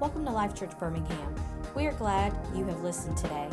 [0.00, 1.34] Welcome to Life Church Birmingham.
[1.76, 3.48] We are glad you have listened today.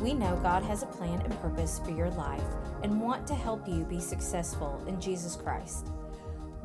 [0.00, 2.42] We know God has a plan and purpose for your life
[2.82, 5.92] and want to help you be successful in Jesus Christ.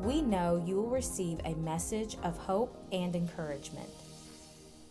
[0.00, 3.88] We know you will receive a message of hope and encouragement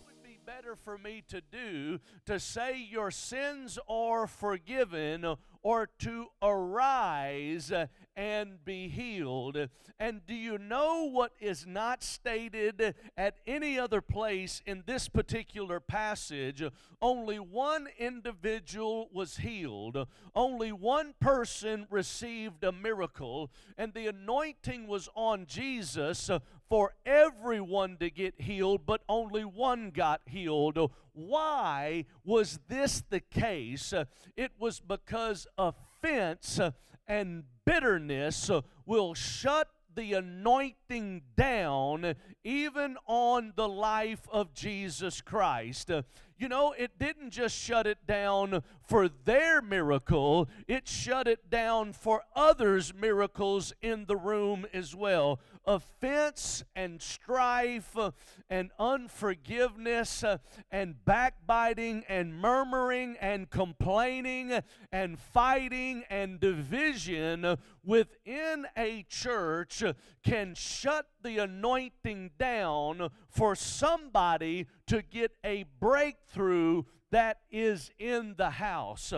[0.07, 6.27] would be better for me to do to say your sins are forgiven or to
[6.41, 7.71] arise
[8.16, 9.57] and be healed.
[10.00, 15.80] And do you know what is not stated at any other place in this particular
[15.80, 16.63] passage?
[17.02, 25.09] Only one individual was healed, only one person received a miracle, and the anointing was
[25.16, 26.30] on Jesus
[26.70, 30.91] for everyone to get healed, but only one got healed.
[31.14, 33.94] Why was this the case?
[34.38, 36.59] It was because offense
[37.08, 45.89] and bitterness uh, will shut the anointing down even on the life of Jesus Christ.
[45.89, 46.02] Uh,
[46.38, 51.94] you know, it didn't just shut it down for their miracle, it shut it down
[51.94, 58.12] for others' miracles in the room as well offense and strife uh,
[58.50, 60.38] and unforgiveness uh,
[60.72, 64.59] and backbiting and murmuring and complaining
[64.92, 69.84] and fighting and division within a church
[70.23, 78.52] can shut the anointing down for somebody to get a breakthrough that is in the
[78.52, 79.14] house.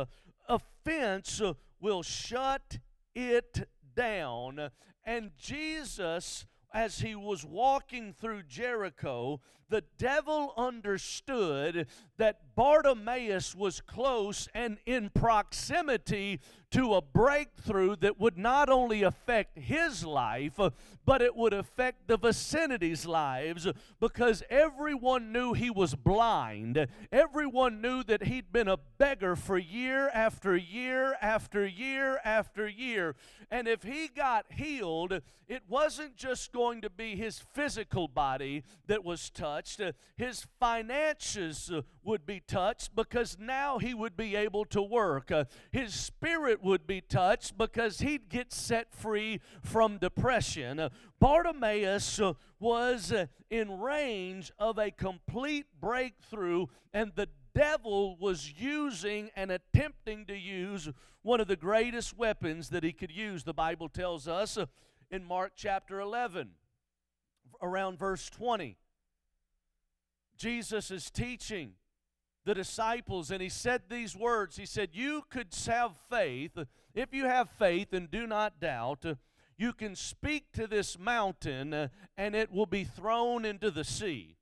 [0.47, 1.41] Offense
[1.79, 2.79] will shut
[3.15, 4.71] it down
[5.05, 9.41] and Jesus, as he was walking through Jericho,
[9.73, 18.37] the devil understood that Bartimaeus was close and in proximity to a breakthrough that would
[18.37, 20.59] not only affect his life,
[21.05, 23.67] but it would affect the vicinity's lives
[23.99, 26.87] because everyone knew he was blind.
[27.11, 33.15] Everyone knew that he'd been a beggar for year after year after year after year.
[33.49, 39.03] And if he got healed, it wasn't just going to be his physical body that
[39.03, 39.62] was touched,
[40.15, 41.71] his finances
[42.03, 45.31] would be touched because now he would be able to work.
[45.71, 50.79] His spirit would be touched because he'd get set free from depression.
[50.79, 58.53] Uh, Bartimaeus uh, was uh, in range of a complete breakthrough, and the devil was
[58.57, 60.89] using and attempting to use
[61.21, 63.43] one of the greatest weapons that he could use.
[63.43, 64.57] The Bible tells us
[65.09, 66.51] in Mark chapter 11,
[67.61, 68.77] around verse 20.
[70.43, 71.71] Jesus is teaching
[72.43, 74.57] the disciples, and he said these words.
[74.57, 76.57] He said, You could have faith.
[76.93, 79.05] If you have faith and do not doubt,
[79.57, 84.35] you can speak to this mountain and it will be thrown into the sea.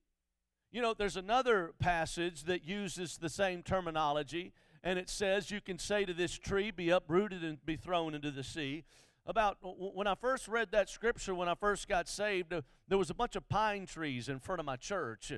[0.72, 5.78] You know, there's another passage that uses the same terminology, and it says, You can
[5.78, 8.86] say to this tree, Be uprooted and be thrown into the sea.
[9.28, 12.56] About when I first read that scripture, when I first got saved,
[12.88, 15.32] there was a bunch of pine trees in front of my church.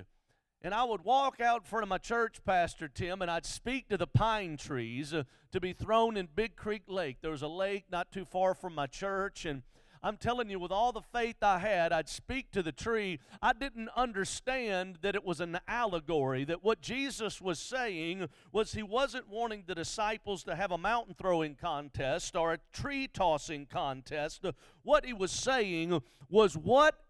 [0.65, 3.89] And I would walk out in front of my church, Pastor Tim, and I'd speak
[3.89, 7.17] to the pine trees uh, to be thrown in Big Creek Lake.
[7.21, 9.63] There was a lake not too far from my church, and
[10.01, 13.19] I'm telling you, with all the faith I had, I'd speak to the tree.
[13.41, 18.83] I didn't understand that it was an allegory, that what Jesus was saying was he
[18.83, 24.45] wasn't wanting the disciples to have a mountain throwing contest or a tree tossing contest.
[24.81, 27.01] What he was saying was what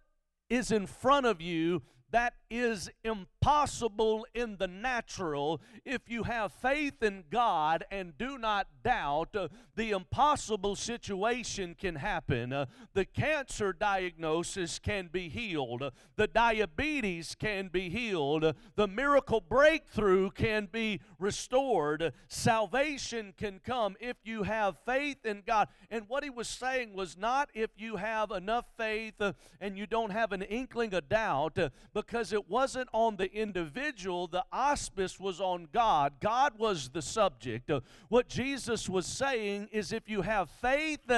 [0.49, 1.83] is in front of you
[2.13, 5.59] that is impossible in the natural.
[5.83, 11.95] If you have faith in God and do not doubt, uh, the impossible situation can
[11.95, 12.53] happen.
[12.53, 18.87] Uh, the cancer diagnosis can be healed, uh, the diabetes can be healed, uh, the
[18.87, 25.69] miracle breakthrough can be restored, salvation can come if you have faith in God.
[25.89, 29.87] And what he was saying was not if you have enough faith uh, and you
[29.87, 35.19] don't have an inkling of doubt, uh, because it wasn't on the individual, the auspice
[35.19, 36.13] was on God.
[36.19, 37.69] God was the subject.
[37.69, 41.09] Uh, what Jesus was saying is if you have faith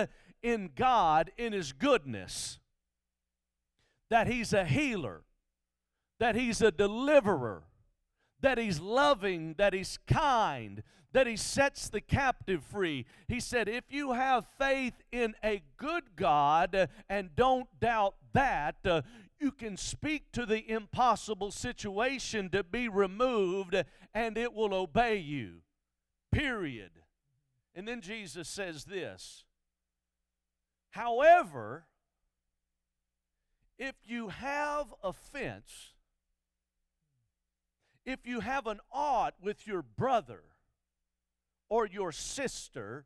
[0.42, 2.60] in God, in His goodness,
[4.10, 5.24] that He's a healer,
[6.20, 7.64] that He's a deliverer,
[8.42, 10.84] that He's loving, that He's kind,
[11.14, 13.06] that He sets the captive free.
[13.28, 18.76] He said, if you have faith in a good God uh, and don't doubt that,
[18.86, 19.02] uh,
[19.40, 23.76] you can speak to the impossible situation to be removed
[24.14, 25.62] and it will obey you.
[26.32, 26.92] Period.
[27.74, 29.44] And then Jesus says this
[30.92, 31.86] However,
[33.78, 35.96] if you have offense
[38.06, 40.44] if you have an ought with your brother
[41.70, 43.06] or your sister,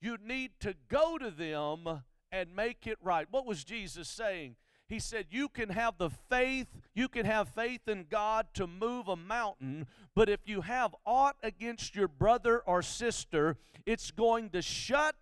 [0.00, 2.02] you need to go to them
[2.32, 3.26] and make it right.
[3.30, 4.56] What was Jesus saying?
[4.90, 9.06] He said, You can have the faith, you can have faith in God to move
[9.06, 13.56] a mountain, but if you have aught against your brother or sister,
[13.86, 15.14] it's going to shut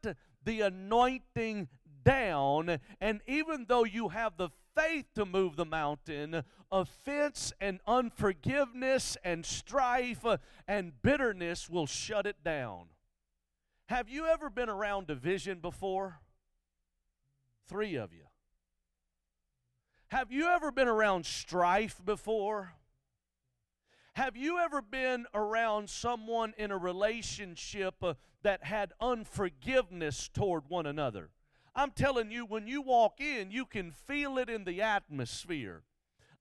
[0.43, 1.69] the anointing
[2.03, 2.79] down.
[2.99, 9.45] And even though you have the faith to move the mountain, offense and unforgiveness and
[9.45, 12.87] strife uh, and bitterness will shut it down.
[13.91, 16.21] Have you ever been around division before?
[17.69, 18.28] Three of you.
[20.09, 22.73] Have you ever been around strife before?
[24.15, 30.87] Have you ever been around someone in a relationship uh, that had unforgiveness toward one
[30.87, 31.29] another?
[31.75, 35.83] I'm telling you, when you walk in, you can feel it in the atmosphere.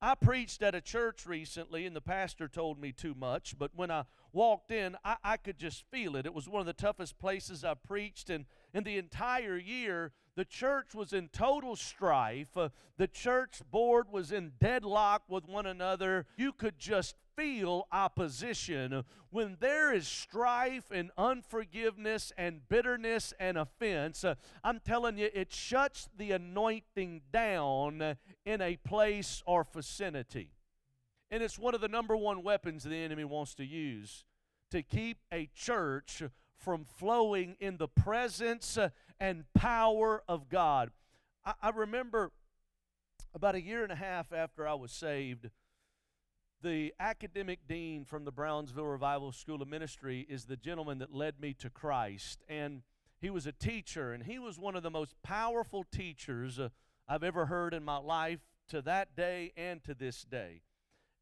[0.02, 3.92] I preached at a church recently, and the pastor told me too much, but when
[3.92, 6.26] I walked in, I, I could just feel it.
[6.26, 10.46] It was one of the toughest places I preached, and in the entire year, the
[10.46, 12.56] church was in total strife.
[12.56, 16.28] Uh, the church board was in deadlock with one another.
[16.38, 19.04] You could just feel opposition.
[19.32, 25.52] When there is strife and unforgiveness and bitterness and offense, uh, I'm telling you, it
[25.52, 30.52] shuts the anointing down in a place or vicinity.
[31.32, 34.24] And it's one of the number one weapons the enemy wants to use
[34.72, 36.22] to keep a church
[36.58, 38.90] from flowing in the presence uh,
[39.20, 40.92] and power of God.
[41.62, 42.32] I, remember
[43.34, 45.50] about a year and a half after I was saved,
[46.62, 51.40] the academic dean from the Brownsville Revival School of Ministry is the gentleman that led
[51.40, 52.44] me to Christ.
[52.50, 52.82] And
[53.22, 56.70] he was a teacher, and he was one of the most powerful teachers uh,
[57.08, 58.40] I've ever heard in my life
[58.70, 60.64] to that day and to this day.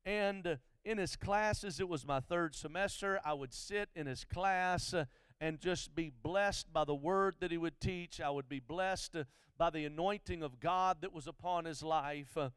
[0.06, 3.20] And uh, in his classes, it was my third semester.
[3.26, 4.94] I would sit in his class.
[4.94, 5.06] Uh,
[5.40, 8.22] and just be blessed by the word that he would teach.
[8.22, 9.24] I would be blessed uh,
[9.58, 12.38] by the anointing of God that was upon his life.
[12.38, 12.50] Uh,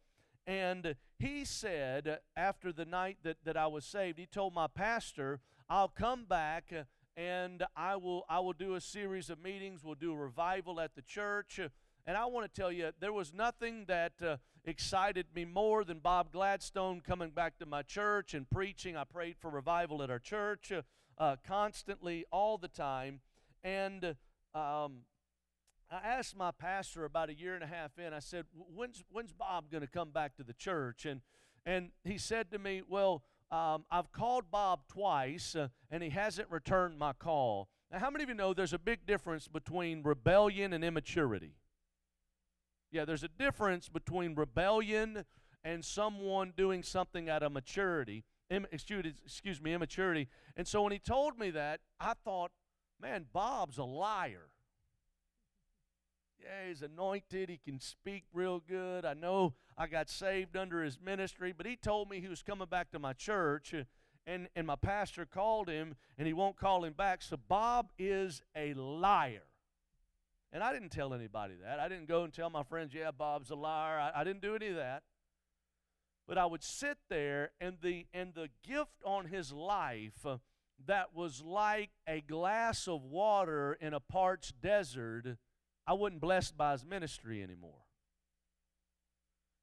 [0.46, 4.66] and he said, uh, after the night that, that I was saved, he told my
[4.66, 6.72] pastor, I'll come back
[7.16, 9.84] and I will, I will do a series of meetings.
[9.84, 11.58] We'll do a revival at the church.
[12.06, 15.98] And I want to tell you, there was nothing that uh, excited me more than
[15.98, 18.96] Bob Gladstone coming back to my church and preaching.
[18.96, 20.72] I prayed for revival at our church
[21.18, 23.20] uh, constantly, all the time.
[23.62, 24.16] And
[24.54, 25.02] um,
[25.90, 29.32] I asked my pastor about a year and a half in, I said, When's, when's
[29.32, 31.04] Bob going to come back to the church?
[31.04, 31.20] And,
[31.66, 36.50] and he said to me, Well, um, I've called Bob twice, uh, and he hasn't
[36.50, 37.68] returned my call.
[37.90, 41.54] Now, how many of you know there's a big difference between rebellion and immaturity?
[42.90, 45.24] Yeah, there's a difference between rebellion
[45.64, 50.28] and someone doing something out of maturity excuse, me, immaturity.
[50.56, 52.50] And so when he told me that, I thought,
[53.00, 54.48] man, Bob's a liar.
[56.40, 57.48] Yeah, he's anointed.
[57.48, 59.04] He can speak real good.
[59.04, 62.68] I know I got saved under his ministry, but he told me he was coming
[62.68, 63.84] back to my church, uh,
[64.26, 67.22] and, and my pastor called him, and he won't call him back.
[67.22, 69.42] So Bob is a liar.
[70.52, 71.80] And I didn't tell anybody that.
[71.80, 73.98] I didn't go and tell my friends, yeah, Bob's a liar.
[73.98, 75.02] I, I didn't do any of that
[76.28, 80.37] but I would sit there and the and the gift on his life uh,
[80.87, 85.38] that was like a glass of water in a parched desert,
[85.87, 87.87] I wasn't blessed by his ministry anymore.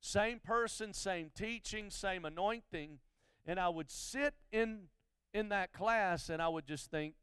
[0.01, 3.00] Same person, same teaching, same anointing,
[3.45, 4.88] and I would sit in
[5.34, 7.13] in that class and I would just think,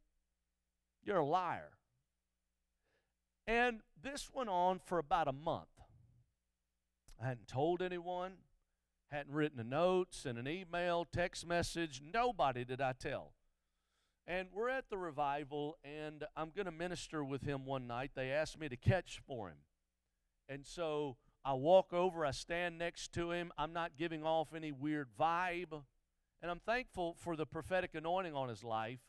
[1.03, 1.73] you're a liar.
[3.49, 5.67] And this went on for about a month.
[7.21, 8.35] I hadn't told anyone
[9.13, 12.01] hadn't written a note, sent an email, text message.
[12.03, 13.35] Nobody did I tell.
[14.27, 18.13] And we're at the revival, and I'm going to minister with him one night.
[18.15, 19.59] They asked me to catch for him.
[20.49, 23.53] And so I walk over, I stand next to him.
[23.59, 25.83] I'm not giving off any weird vibe.
[26.41, 29.01] And I'm thankful for the prophetic anointing on his life.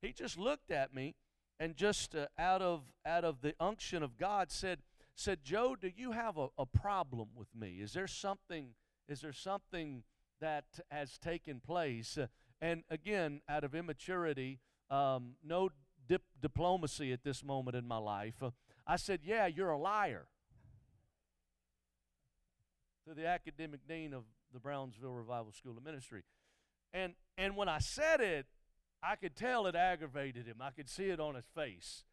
[0.00, 1.16] He just looked at me
[1.58, 4.78] and just uh, out of out of the unction of God said,
[5.14, 7.78] said, Joe, do you have a, a problem with me?
[7.82, 8.70] Is there something
[9.10, 10.02] is there something
[10.40, 12.18] that has taken place?
[12.60, 15.70] And again, out of immaturity, um, no
[16.08, 18.42] dip- diplomacy at this moment in my life,
[18.86, 20.26] I said, Yeah, you're a liar.
[23.08, 26.22] To the academic dean of the Brownsville Revival School of Ministry.
[26.92, 28.46] And, and when I said it,
[29.02, 30.56] I could tell it aggravated him.
[30.60, 32.04] I could see it on his face.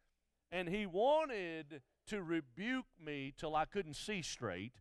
[0.50, 4.72] And he wanted to rebuke me till I couldn't see straight.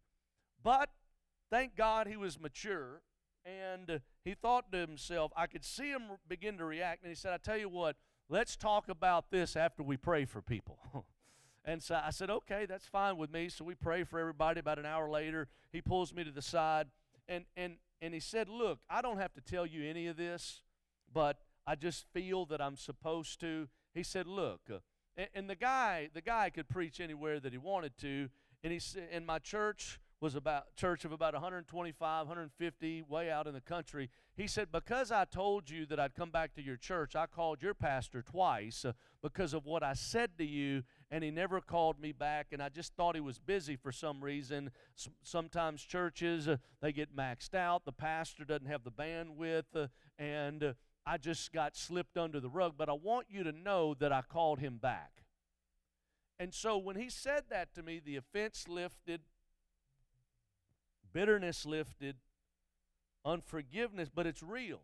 [1.49, 3.01] Thank God he was mature
[3.45, 7.03] And he thought to himself, I could see him begin to react.
[7.03, 7.95] And he said, I tell you what,
[8.29, 10.77] let's talk about this after we pray for people.
[11.65, 13.47] and so I said, okay, that's fine with me.
[13.49, 14.59] So we pray for everybody.
[14.59, 16.87] About an hour later, he pulls me to the side
[17.27, 20.61] and, and, and he said, Look, I don't have to tell you any of this,
[21.13, 23.67] but I just feel that I'm supposed to.
[23.93, 24.61] He said, Look,
[25.15, 28.29] and, and the guy, the guy could preach anywhere that he wanted to.
[28.63, 33.45] And he said, in my church, was about church of about 125 150 way out
[33.45, 34.09] in the country.
[34.35, 37.61] He said because i told you that i'd come back to your church i called
[37.61, 41.99] your pastor twice uh, because of what i said to you and he never called
[41.99, 44.71] me back and i just thought he was busy for some reason.
[44.97, 49.87] S- sometimes churches uh, they get maxed out the pastor doesn't have the bandwidth uh,
[50.19, 50.73] and uh,
[51.05, 54.21] i just got slipped under the rug but i want you to know that i
[54.21, 55.11] called him back.
[56.39, 59.21] And so when he said that to me the offense lifted
[61.13, 62.15] bitterness lifted,
[63.25, 64.81] unforgiveness, but it's real.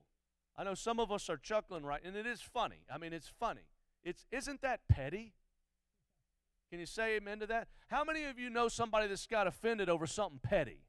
[0.56, 2.86] I know some of us are chuckling right, and it is funny.
[2.94, 3.68] I mean, it's funny.
[4.04, 5.34] It's isn't that petty?
[6.70, 7.68] Can you say amen to that?
[7.88, 10.86] How many of you know somebody that's got offended over something petty?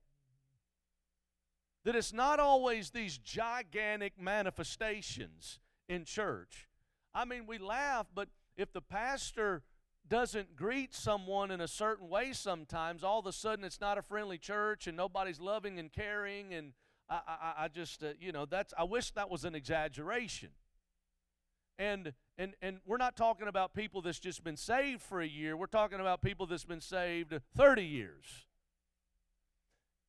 [1.85, 6.69] That it's not always these gigantic manifestations in church.
[7.15, 9.63] I mean, we laugh, but if the pastor
[10.09, 14.03] doesn't greet someone in a certain way sometimes, all of a sudden it's not a
[14.03, 16.53] friendly church and nobody's loving and caring.
[16.53, 16.73] And
[17.09, 20.51] I, I, I just, uh, you know, that's, I wish that was an exaggeration.
[21.79, 25.57] And, and, and we're not talking about people that's just been saved for a year.
[25.57, 28.47] We're talking about people that's been saved 30 years.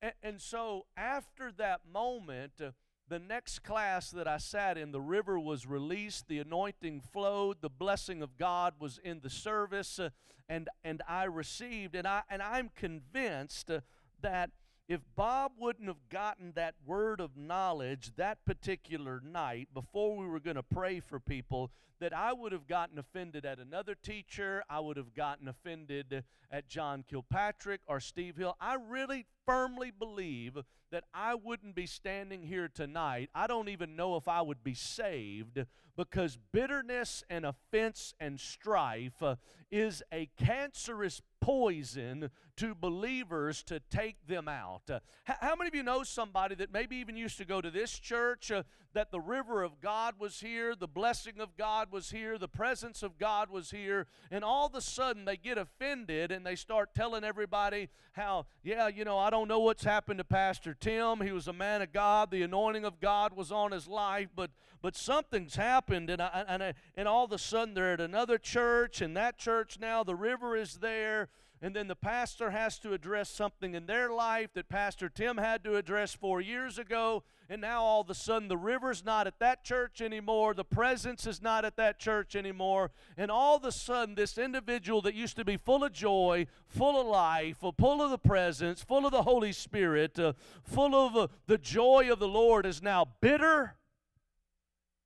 [0.01, 2.71] And, and so after that moment, uh,
[3.07, 7.69] the next class that I sat in, the river was released, the anointing flowed, the
[7.69, 10.09] blessing of God was in the service, uh,
[10.50, 13.81] and and I received, and I and I'm convinced uh,
[14.21, 14.51] that
[14.88, 20.39] if Bob wouldn't have gotten that word of knowledge that particular night before we were
[20.39, 24.63] going to pray for people, that I would have gotten offended at another teacher.
[24.69, 28.55] I would have gotten offended at John Kilpatrick or Steve Hill.
[28.59, 30.57] I really firmly believe
[30.95, 33.29] that I wouldn't be standing here tonight.
[33.35, 35.59] I don't even know if I would be saved
[35.97, 39.35] because bitterness and offense and strife uh,
[39.69, 44.83] is a cancerous poison to believers to take them out.
[44.89, 47.99] Uh, how many of you know somebody that maybe even used to go to this
[47.99, 48.63] church, uh,
[48.95, 53.03] that the river of God was here, the blessing of God was here, the presence
[53.03, 56.95] of God was here, and all of a sudden they get offended and they start
[56.95, 61.21] telling everybody how, yeah, you know, I don't know what's happened to Pastor Tim.
[61.21, 64.49] He was a man of God, the anointing of God was on his life, but
[64.81, 68.37] but something's happened, and I, and I, and all of a sudden they're at another
[68.37, 71.29] church, and that church now the river is there
[71.62, 75.63] and then the pastor has to address something in their life that Pastor Tim had
[75.63, 79.39] to address four years ago, and now all of a sudden the river's not at
[79.39, 83.71] that church anymore, the presence is not at that church anymore, and all of a
[83.71, 88.12] sudden this individual that used to be full of joy, full of life, full of
[88.12, 90.33] the presence, full of the Holy Spirit, uh,
[90.63, 93.75] full of uh, the joy of the Lord is now bitter,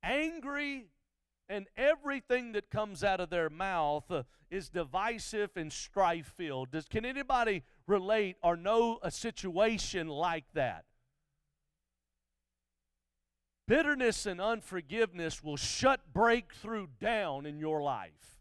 [0.02, 0.88] angry,
[1.50, 6.72] and everything that comes out of their mouth uh, is divisive and strife filled.
[6.72, 10.86] Does can anybody relate or know a situation like that?
[13.68, 18.40] Bitterness and unforgiveness will shut breakthrough down in your life.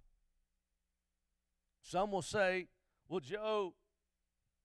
[1.82, 2.68] Some will say,
[3.08, 3.74] Well, Joe,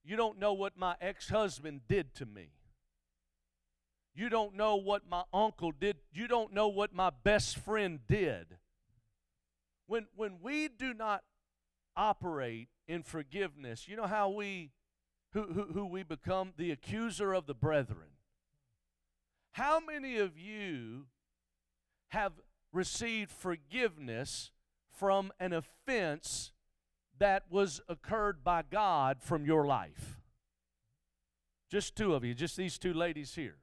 [0.03, 2.51] you don't know what my ex husband did to me.
[4.15, 5.97] You don't know what my uncle did.
[6.11, 8.57] You don't know what my best friend did.
[9.87, 11.23] When, when we do not
[11.95, 14.71] operate in forgiveness, you know how we
[15.33, 18.09] who, who, who we become the accuser of the brethren.
[19.53, 21.05] How many of you
[22.09, 22.33] have
[22.71, 24.51] received forgiveness
[24.95, 26.51] from an offense
[27.17, 30.21] that was occurred by God from your life?
[31.69, 33.57] Just two of you, just these two ladies here.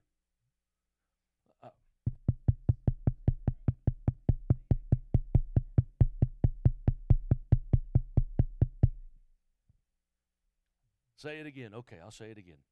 [11.20, 11.72] Say it again.
[11.74, 12.62] Okay, I'll say it again.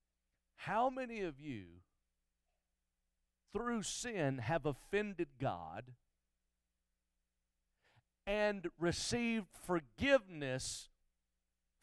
[0.56, 1.64] How many of you,
[3.52, 5.92] through sin, have offended God
[8.26, 10.88] and received forgiveness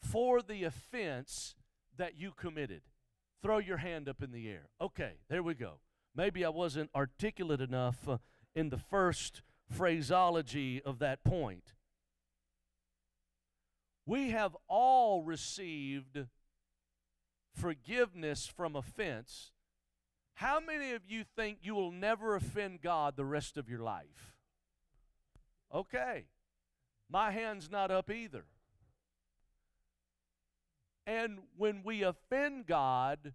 [0.00, 1.54] for the offense
[1.96, 2.82] that you committed?
[3.40, 4.70] Throw your hand up in the air.
[4.80, 5.74] Okay, there we go.
[6.16, 8.18] Maybe I wasn't articulate enough uh,
[8.56, 11.74] in the first phraseology of that point.
[14.04, 16.26] We have all received
[17.56, 19.52] forgiveness from offense.
[20.34, 24.36] How many of you think you will never offend God the rest of your life?
[25.74, 26.26] Okay.
[27.10, 28.44] My hand's not up either.
[31.06, 33.32] And when we offend God,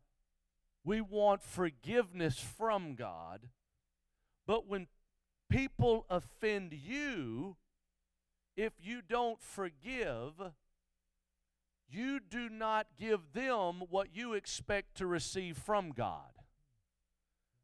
[0.83, 3.49] we want forgiveness from God.
[4.45, 4.87] But when
[5.49, 7.55] people offend you,
[8.57, 10.33] if you don't forgive,
[11.91, 16.31] you do not give them what you expect to receive from God.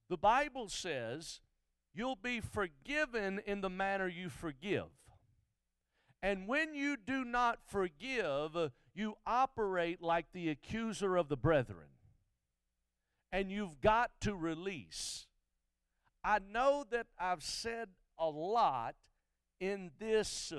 [0.10, 1.42] The Bible says
[1.94, 4.86] you'll be forgiven in the manner you forgive.
[6.22, 11.90] And when you do not forgive, you operate like the accuser of the brethren.
[13.32, 15.28] And you've got to release.
[16.24, 18.96] I know that I've said a lot
[19.60, 20.54] in this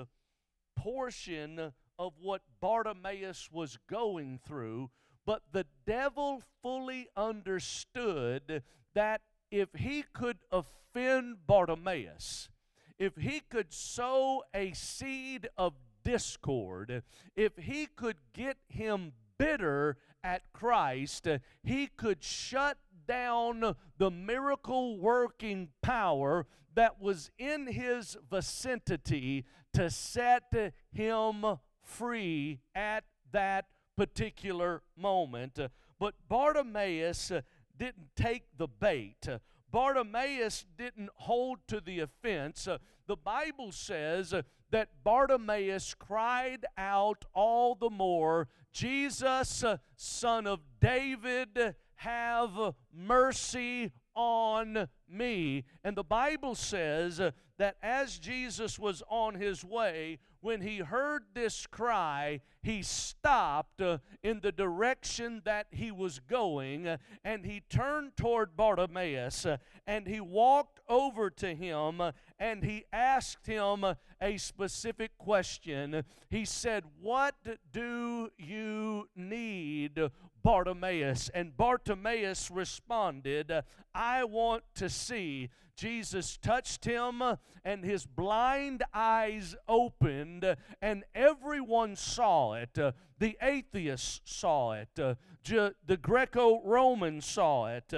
[0.77, 4.89] portion of what Bartimaeus was going through,
[5.25, 8.63] but the devil fully understood
[8.95, 12.49] that if he could offend Bartimaeus,
[12.97, 15.73] if he could sow a seed of
[16.05, 17.03] discord,
[17.35, 21.27] if he could get him bitter at Christ,
[21.63, 22.77] he could shut
[23.07, 31.45] down the miracle working power that was in his vicinity to set him
[31.89, 33.65] free at that
[33.97, 35.59] particular moment.
[35.59, 35.69] Uh,
[35.99, 37.41] but Bartimaeus uh,
[37.77, 39.27] didn't take the bait.
[39.27, 39.39] Uh,
[39.71, 42.67] Bartimaeus didn't hold to the offense.
[43.07, 44.33] The Bible says
[44.71, 49.63] that Bartimaeus cried out all the more, Jesus,
[49.95, 55.65] son of David, have mercy on me.
[55.83, 57.21] And the Bible says
[57.57, 63.99] that as Jesus was on his way, when he heard this cry, he stopped uh,
[64.23, 70.07] in the direction that he was going uh, and he turned toward Bartimaeus uh, and
[70.07, 73.85] he walked over to him uh, and he asked him
[74.21, 76.03] a specific question.
[76.29, 77.35] He said, What
[77.71, 80.09] do you need?
[80.43, 81.29] Bartimaeus.
[81.29, 83.51] And Bartimaeus responded,
[83.93, 85.49] I want to see.
[85.75, 87.23] Jesus touched him,
[87.63, 92.77] and his blind eyes opened, and everyone saw it.
[93.17, 97.93] The atheists saw it, the Greco Romans saw it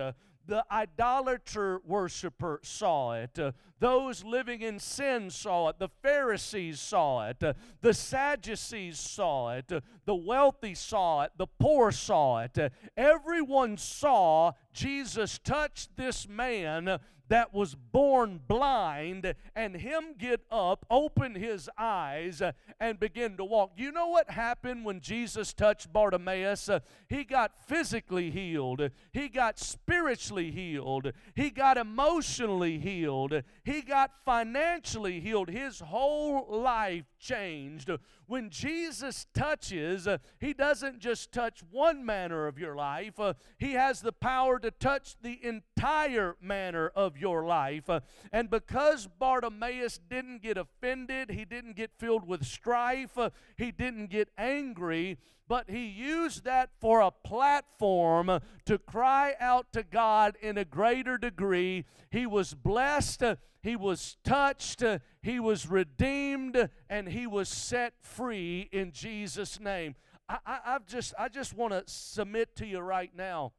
[0.52, 3.40] the idolater worshiper saw it.
[3.40, 5.80] Uh, those living in sin saw it.
[5.80, 7.42] The Pharisees saw it.
[7.42, 9.72] Uh, the Sadducees saw it.
[9.72, 11.32] Uh, the wealthy saw it.
[11.38, 12.58] The poor saw it.
[12.58, 17.00] Uh, everyone saw Jesus touch this man
[17.32, 22.42] that was born blind and him get up, open his eyes,
[22.78, 23.72] and begin to walk.
[23.78, 26.70] You know what happened when Jesus touched Bartimaeus?
[27.08, 35.22] He got physically healed, he got spiritually healed, he got emotionally healed, he got financially
[35.22, 35.50] healed.
[35.50, 37.90] His whole life changed.
[38.28, 40.06] When Jesus touches,
[40.40, 43.20] he doesn't just touch one manner of your life,
[43.58, 47.90] he has the power to touch the entire manner of your life.
[47.90, 53.72] Uh, and because Bartimaeus didn't get offended, he didn't get filled with strife, uh, he
[53.72, 60.36] didn't get angry, but he used that for a platform to cry out to God
[60.42, 61.86] in a greater degree.
[62.10, 63.24] He was blessed,
[63.62, 64.84] he was touched,
[65.22, 69.96] he was redeemed, and he was set free in Jesus' name.
[70.28, 73.54] I, I, I've just, I just want to submit to you right now.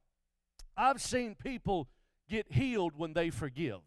[0.76, 1.88] I've seen people
[2.28, 3.80] get healed when they forgive.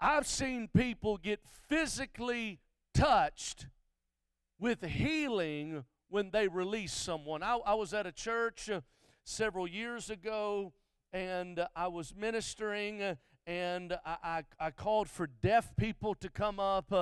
[0.00, 2.60] I've seen people get physically
[2.94, 3.66] touched
[4.58, 7.42] with healing when they release someone.
[7.42, 8.80] I, I was at a church uh,
[9.24, 10.72] several years ago
[11.12, 13.14] and uh, I was ministering uh,
[13.46, 16.92] and I, I, I, called for deaf people to come up.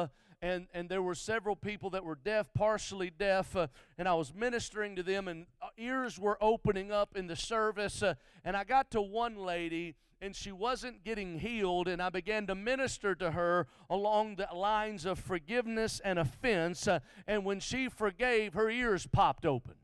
[0.41, 4.33] And, and there were several people that were deaf, partially deaf, uh, and I was
[4.33, 8.03] ministering to them, and uh, ears were opening up in the service.
[8.03, 12.47] Uh, and I got to one lady, and she wasn't getting healed, and I began
[12.47, 16.87] to minister to her along the lines of forgiveness and offense.
[16.87, 19.75] Uh, and when she forgave, her ears popped open.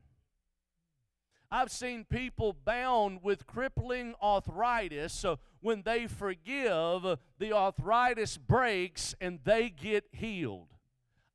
[1.54, 5.12] I've seen people bound with crippling arthritis.
[5.12, 7.06] So when they forgive,
[7.38, 10.66] the arthritis breaks and they get healed.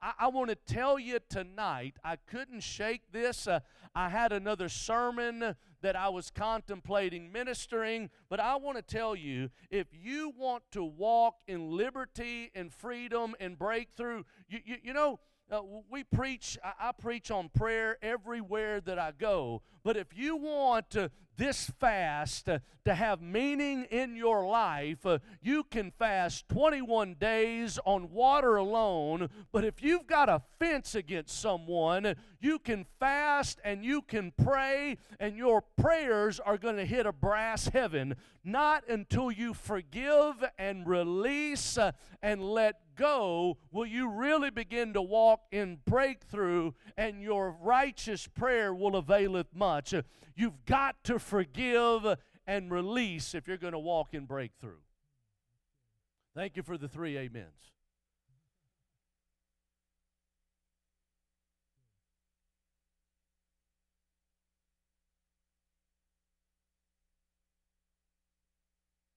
[0.02, 3.48] I, I want to tell you tonight, I couldn't shake this.
[3.48, 3.62] Uh,
[3.96, 9.50] I had another sermon that I was contemplating ministering, but I want to tell you
[9.72, 15.22] if you want to walk in liberty and freedom and breakthrough, you, you, you know,
[15.52, 20.36] uh, we preach, I, I preach on prayer everywhere that I go, But if you
[20.36, 26.48] want uh, this fast uh, to have meaning in your life, uh, you can fast
[26.50, 29.30] 21 days on water alone.
[29.52, 34.98] But if you've got a fence against someone, you can fast and you can pray,
[35.20, 38.16] and your prayers are going to hit a brass heaven.
[38.44, 45.02] Not until you forgive and release uh, and let go will you really begin to
[45.02, 49.79] walk in breakthrough, and your righteous prayer will availeth much.
[50.36, 54.82] You've got to forgive and release if you're going to walk in breakthrough.
[56.36, 57.72] Thank you for the three amens.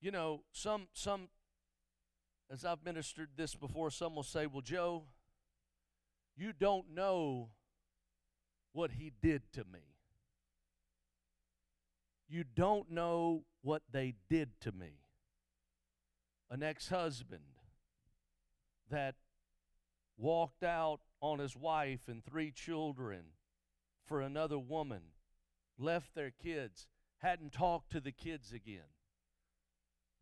[0.00, 1.28] You know, some some
[2.50, 5.04] as I've ministered this before, some will say, Well, Joe,
[6.36, 7.50] you don't know
[8.72, 9.91] what he did to me.
[12.32, 15.02] You don't know what they did to me.
[16.50, 17.42] An ex husband
[18.90, 19.16] that
[20.16, 23.24] walked out on his wife and three children
[24.06, 25.02] for another woman,
[25.78, 28.94] left their kids, hadn't talked to the kids again,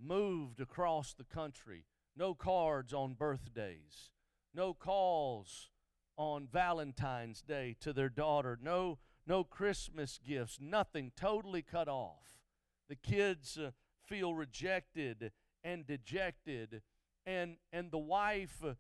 [0.01, 1.85] moved across the country,
[2.17, 4.11] no cards on birthdays,
[4.53, 5.71] no calls
[6.17, 8.99] on Valentine's Day to their daughter, no
[9.31, 12.41] no Christmas gifts, nothing, totally cut off.
[12.89, 13.71] The kids uh,
[14.05, 15.31] feel rejected
[15.63, 16.83] and dejected
[17.25, 18.75] and and the wife uh,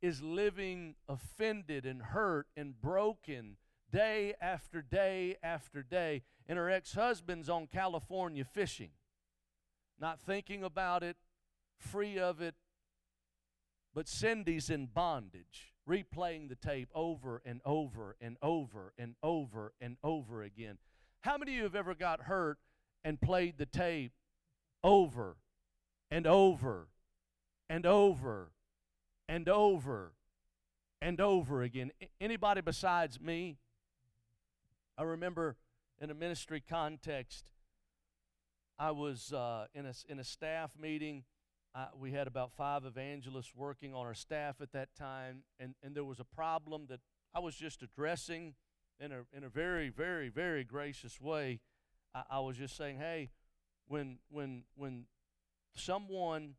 [0.00, 3.56] is living offended and hurt and broken
[3.90, 8.90] day after day after day and her ex-husband's on California fishing
[9.98, 11.16] not thinking about it
[11.78, 12.54] free of it.
[13.92, 19.96] But Cindy's in bondage, replaying the tape over and over and over and over and
[20.04, 20.78] over again.
[21.22, 22.58] How many of you have ever got hurt
[23.04, 24.12] and played the tape
[24.84, 25.36] over
[26.10, 26.88] and over
[27.68, 28.52] and over
[29.28, 30.12] and over
[31.02, 31.90] and over again?
[32.20, 33.58] Anybody besides me?
[34.96, 35.56] I remember
[36.00, 37.50] in a ministry context,
[38.78, 41.24] I was uh, in, a, in a staff meeting
[41.98, 46.04] we had about five evangelists working on our staff at that time, and, and there
[46.04, 47.00] was a problem that
[47.34, 48.54] I was just addressing
[48.98, 51.60] in a, in a very, very, very gracious way.
[52.14, 53.30] I, I was just saying, hey,
[53.86, 55.04] when, when, when
[55.74, 56.54] someone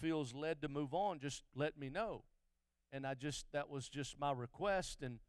[0.00, 2.24] feels led to move on, just let me know.
[2.92, 5.02] And I just, that was just my request.
[5.02, 5.20] And,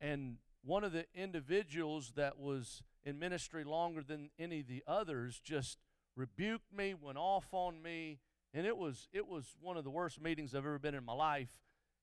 [0.00, 5.40] and one of the individuals that was in ministry longer than any of the others
[5.42, 5.78] just
[6.16, 8.18] rebuked me, went off on me,
[8.54, 11.12] and it was it was one of the worst meetings I've ever been in my
[11.12, 11.50] life.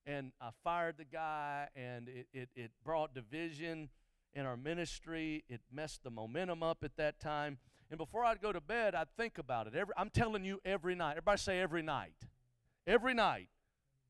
[0.06, 3.90] And I fired the guy, and it, it, it brought division
[4.34, 5.44] in our ministry.
[5.48, 7.60] It messed the momentum up at that time.
[7.92, 9.76] And before I'd go to bed, I'd think about it.
[9.76, 11.12] Every, I'm telling you, every night.
[11.12, 12.16] Everybody say every night.
[12.88, 13.50] Every night.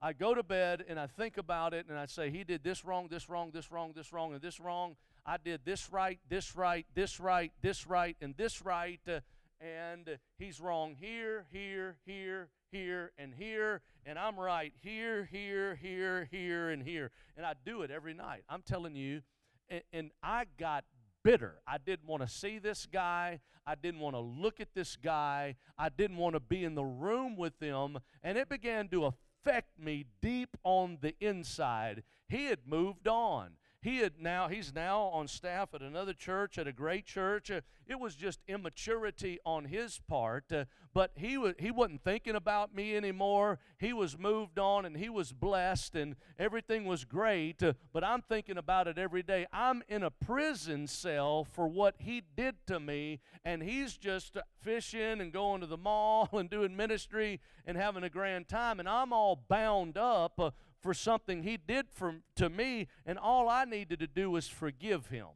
[0.01, 2.84] I go to bed and I think about it and I say, he did this
[2.84, 4.95] wrong, this wrong, this wrong, this wrong, and this wrong.
[5.25, 8.99] I did this right, this right, this right, this right, and this right.
[9.08, 9.19] Uh,
[9.62, 16.28] and he's wrong here, here, here, here, and here, and I'm right here, here, here,
[16.32, 17.12] here, and here.
[17.38, 18.43] And I do it every night.
[18.50, 19.21] I'm telling you,
[19.69, 20.86] and, and I got
[21.24, 21.62] bitter.
[21.67, 23.39] I didn't want to see this guy.
[23.65, 25.56] I didn't want to look at this guy.
[25.78, 28.00] I didn't want to be in the room with him.
[28.24, 32.04] And it began to affect me deep on the inside.
[32.28, 36.67] He had moved on he had now he's now on staff at another church at
[36.67, 37.50] a great church.
[37.50, 42.36] Uh, it was just immaturity on his part uh, but he was he wasn't thinking
[42.36, 43.60] about me anymore.
[43.80, 48.22] He was moved on and he was blessed and everything was great uh, but i'm
[48.22, 49.48] thinking about it every day.
[49.52, 55.22] I'm in a prison cell for what he did to me and he's just fishing
[55.22, 59.13] and going to the mall and doing ministry and having a grand time and i'm
[59.13, 64.00] all bound up uh, for something he did for, to me, and all I needed
[64.00, 65.28] to do was forgive him.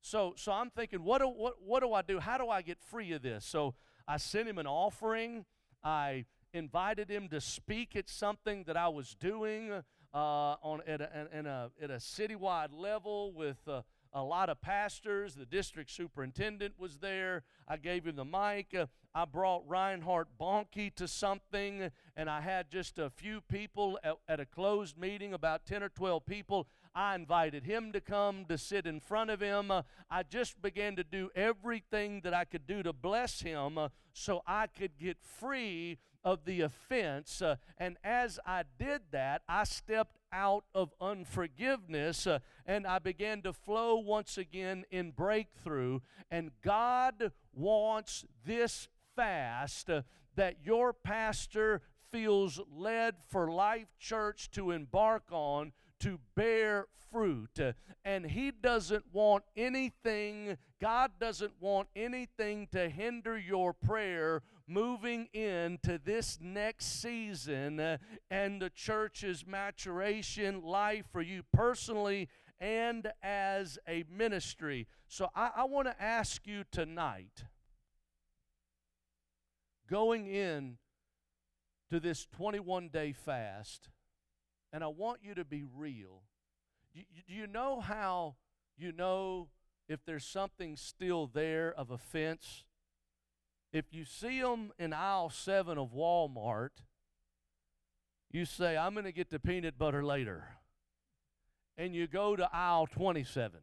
[0.00, 2.18] So, so I'm thinking, what do, what, what do I do?
[2.18, 3.44] How do I get free of this?
[3.44, 3.74] So
[4.06, 5.44] I sent him an offering.
[5.84, 9.70] I invited him to speak at something that I was doing
[10.14, 13.82] uh, on at a, in a, at a citywide level with uh,
[14.18, 15.34] a lot of pastors.
[15.34, 17.44] The district superintendent was there.
[17.66, 18.74] I gave him the mic.
[18.74, 24.16] Uh, I brought Reinhard Bonnke to something, and I had just a few people at,
[24.28, 26.66] at, a closed meeting, about 10 or 12 people.
[26.94, 29.70] I invited him to come to sit in front of him.
[29.70, 33.88] Uh, I just began to do everything that I could do to bless him uh,
[34.12, 37.40] so I could get free of the offense.
[37.40, 43.42] Uh, and as I did that, I stepped out of unforgiveness uh, and I began
[43.42, 46.00] to flow once again in breakthrough.
[46.30, 50.02] And God wants this fast uh,
[50.36, 57.58] that your pastor feels led for Life Church to embark on to bear fruit.
[57.60, 57.72] Uh,
[58.04, 65.98] and He doesn't want anything, God doesn't want anything to hinder your prayer moving into
[66.04, 67.96] this next season uh,
[68.30, 72.28] and the church's maturation life for you personally
[72.60, 74.86] and as a ministry.
[75.08, 77.44] So I, I want to ask you tonight,
[79.88, 80.78] going in
[81.90, 83.88] to this 21 day fast,
[84.72, 86.22] and I want you to be real.
[86.94, 88.36] Do you, know how
[88.76, 89.48] you know
[89.88, 92.64] if there's something still there of offense?
[93.72, 96.70] If you see them in aisle 7 of Walmart,
[98.30, 100.44] you say, I'm going to get the peanut butter later.
[101.76, 103.60] And you go to aisle 27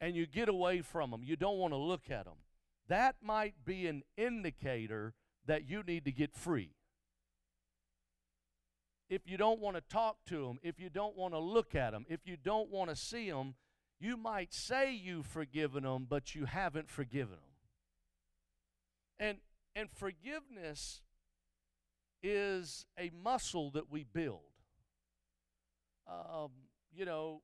[0.00, 1.22] and you get away from them.
[1.24, 2.34] You don't want to look at them.
[2.88, 5.14] That might be an indicator
[5.46, 6.72] that you need to get free.
[9.08, 11.92] If you don't want to talk to them, if you don't want to look at
[11.92, 13.54] them, if you don't want to see them,
[14.00, 17.38] you might say you've forgiven them, but you haven't forgiven them.
[19.18, 19.38] And,
[19.76, 21.02] and forgiveness
[22.22, 24.40] is a muscle that we build.
[26.08, 26.50] Um,
[26.94, 27.42] you know,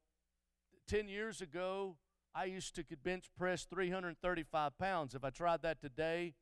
[0.89, 1.97] 10 years ago,
[2.35, 5.15] I used to bench press 335 pounds.
[5.15, 6.35] If I tried that today,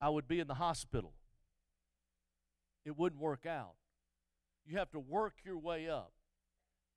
[0.00, 1.14] I would be in the hospital.
[2.84, 3.74] It wouldn't work out.
[4.66, 6.12] You have to work your way up.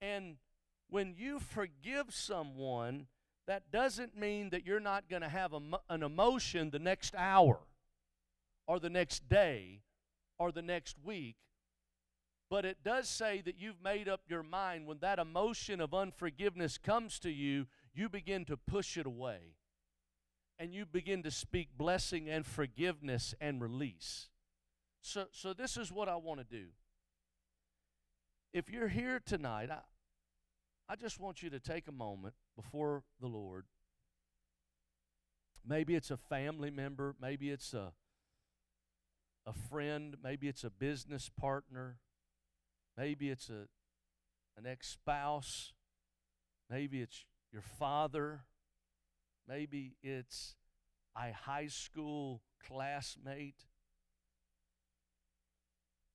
[0.02, 0.38] And
[0.90, 3.08] when you forgive someone,
[3.48, 7.60] that doesn't mean that you're not going to have a, an emotion the next hour
[8.68, 9.82] or the next day
[10.38, 11.36] or the next week.
[12.50, 16.78] But it does say that you've made up your mind when that emotion of unforgiveness
[16.78, 19.56] comes to you, you begin to push it away
[20.58, 24.30] and you begin to speak blessing and forgiveness and release.
[25.02, 26.68] So, so this is what I want to do.
[28.54, 29.80] If you're here tonight, I,
[30.88, 33.66] I just want you to take a moment before the Lord.
[35.66, 37.92] Maybe it's a family member, maybe it's a,
[39.46, 41.98] a friend, maybe it's a business partner,
[42.98, 43.68] maybe it's a,
[44.58, 45.74] an ex spouse,
[46.70, 48.46] maybe it's your father,
[49.50, 50.56] Maybe it's
[51.18, 53.66] a high school classmate.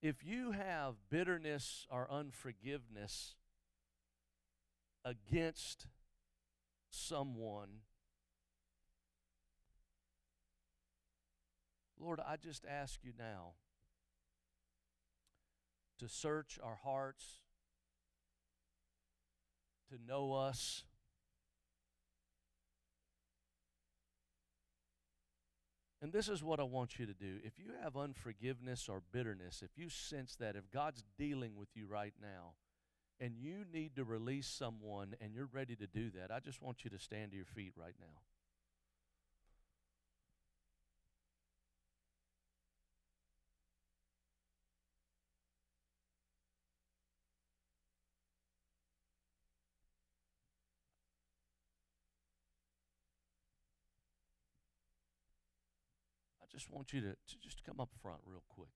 [0.04, 3.36] If you have bitterness or unforgiveness
[5.02, 5.86] against
[6.90, 7.80] someone,
[11.98, 13.52] Lord, I just ask you now
[15.98, 17.40] to search our hearts,
[19.88, 20.84] to know us
[26.04, 27.38] And this is what I want you to do.
[27.42, 31.86] If you have unforgiveness or bitterness, if you sense that, if God's dealing with you
[31.86, 32.52] right now,
[33.18, 36.84] and you need to release someone and you're ready to do that, I just want
[36.84, 38.20] you to stand to your feet right now.
[56.54, 58.68] Just want you to, to just come up front real quick.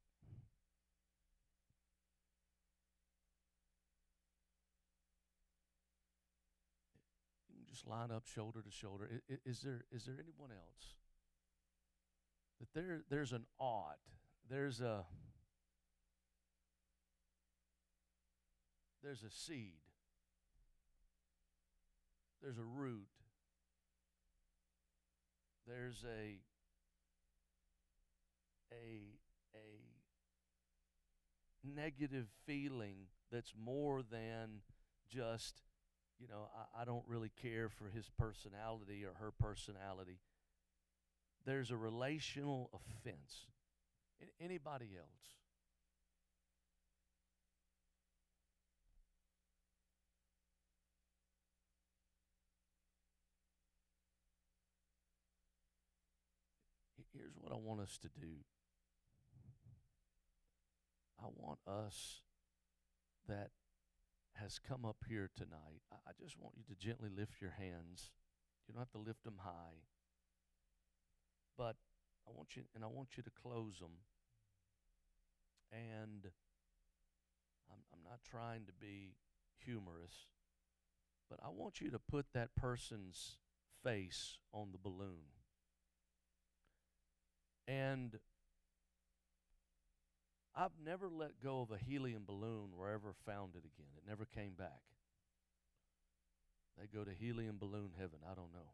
[7.48, 9.08] You can just line up shoulder to shoulder.
[9.28, 10.94] Is, is there is there anyone else
[12.58, 13.98] that there there's an ought,
[14.50, 15.04] there's a
[19.04, 19.78] there's a seed,
[22.42, 23.06] there's a root,
[25.64, 26.40] there's a
[28.72, 29.18] a
[29.54, 29.80] a
[31.64, 34.60] negative feeling that's more than
[35.08, 35.62] just
[36.18, 40.18] you know I, I don't really care for his personality or her personality.
[41.44, 43.46] There's a relational offense.
[44.40, 45.38] Anybody else
[57.40, 58.44] what I want us to do.
[61.20, 62.22] I want us
[63.28, 63.50] that
[64.40, 68.12] has come up here tonight, I, just want you to gently lift your hands.
[68.66, 69.82] You don't have to lift them high.
[71.56, 71.76] But
[72.26, 73.98] I want you, and I want you to close them.
[75.72, 76.30] And
[77.70, 79.16] I'm, I'm not trying to be
[79.64, 80.26] humorous,
[81.28, 83.36] but I want you to put that person's
[83.82, 85.37] face on the balloon.
[87.68, 88.18] And
[90.56, 93.92] I've never let go of a helium balloon or ever found it again.
[93.96, 94.80] It never came back.
[96.78, 98.20] They go to helium balloon heaven.
[98.24, 98.72] I don't know.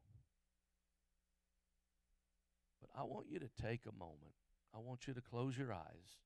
[2.80, 4.34] But I want you to take a moment.
[4.74, 6.18] I want you to close your eyes.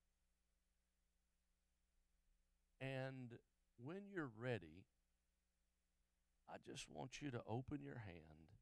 [2.81, 3.33] And
[3.83, 4.85] when you're ready,
[6.48, 8.58] I just want you to open your hand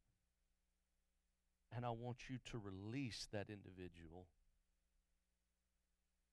[1.76, 4.26] and I want you to release that individual.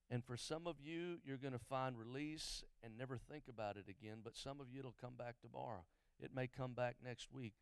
[0.09, 3.85] And for some of you, you're going to find release and never think about it
[3.89, 5.83] again, but some of you, it'll come back tomorrow.
[6.21, 7.53] It may come back next week.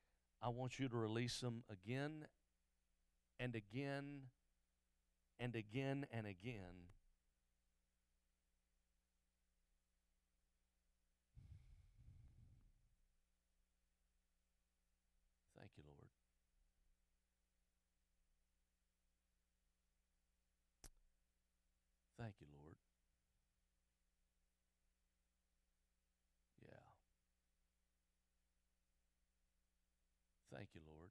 [0.44, 2.26] I want you to release them again
[3.40, 4.22] and again
[5.40, 6.92] and again and again
[22.22, 22.76] Thank you, Lord.
[26.62, 26.70] Yeah.
[30.56, 31.10] Thank you, Lord.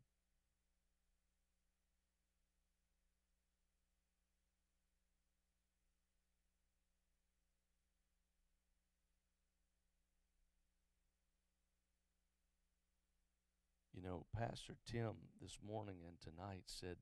[13.92, 16.96] You Pastor Tim this morning and tonight said,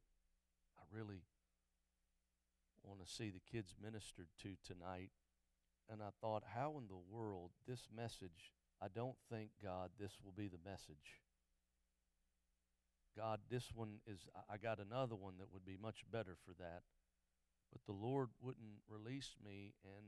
[0.79, 1.23] I really
[2.83, 5.11] want to see the kids ministered to tonight.
[5.91, 8.53] And I thought, how in the world this message,
[8.83, 11.23] I don't think, God, this will be the message.
[13.17, 16.83] God, this one is, I got another one that would be much better for that.
[17.73, 20.07] But the Lord wouldn't release me, and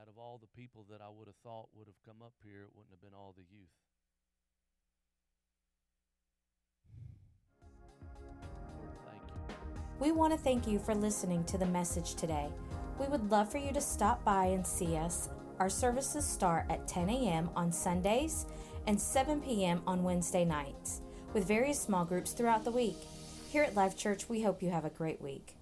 [0.00, 2.62] out of all the people that I would have thought would have come up here,
[2.64, 3.76] it wouldn't have been all the youth.
[9.98, 12.48] We want to thank you for listening to the message today.
[13.00, 15.30] We would love for you to stop by and see us.
[15.58, 17.48] Our services start at 10 a.m.
[17.56, 18.44] on Sundays
[18.86, 19.80] and 7 p.m.
[19.86, 21.00] on Wednesday nights,
[21.32, 22.98] with various small groups throughout the week.
[23.50, 25.55] Here at Life Church, we hope you have a great week.